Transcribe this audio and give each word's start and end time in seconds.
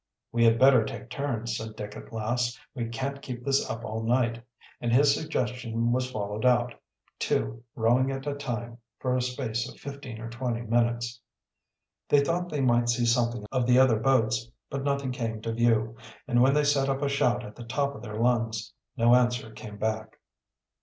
"We 0.31 0.45
had 0.45 0.57
better 0.57 0.83
take 0.83 1.11
turns," 1.11 1.55
said 1.55 1.75
Dick, 1.75 1.95
at 1.95 2.11
last. 2.11 2.59
"We 2.73 2.87
can't 2.89 3.21
keep 3.21 3.45
this 3.45 3.69
up 3.69 3.85
all 3.85 4.01
night.." 4.01 4.43
And 4.81 4.91
his 4.91 5.13
suggestion 5.13 5.91
was 5.91 6.09
followed 6.09 6.43
out, 6.43 6.73
two, 7.19 7.63
rowing 7.75 8.09
at 8.09 8.25
a 8.25 8.33
time, 8.33 8.79
for 8.97 9.15
a 9.15 9.21
space 9.21 9.69
of 9.69 9.79
fifteen 9.79 10.19
or 10.19 10.27
twenty 10.27 10.61
minutes. 10.61 11.21
They 12.09 12.21
thought 12.23 12.49
they 12.49 12.61
might 12.61 12.89
see 12.89 13.05
something 13.05 13.45
of 13.51 13.67
the 13.67 13.77
other 13.77 13.99
boats, 13.99 14.49
but 14.71 14.83
nothing 14.83 15.11
came 15.11 15.39
to 15.43 15.53
view, 15.53 15.95
and 16.27 16.41
when 16.41 16.55
they 16.55 16.63
set 16.63 16.89
up 16.89 17.03
a 17.03 17.07
shout 17.07 17.45
at 17.45 17.55
the 17.55 17.63
top 17.63 17.93
of 17.93 18.01
their 18.01 18.17
lungs, 18.19 18.73
no 18.97 19.13
answer 19.13 19.51
came 19.51 19.77
back. 19.77 20.17